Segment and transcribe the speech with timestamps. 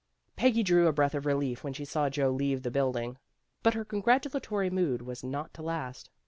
[0.35, 3.19] Peggy drew a breath of relief when she saw Joe leave the building.
[3.61, 6.09] But her congratu latory mood was not to last.